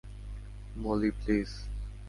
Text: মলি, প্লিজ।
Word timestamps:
মলি, 0.75 1.11
প্লিজ। 1.11 1.49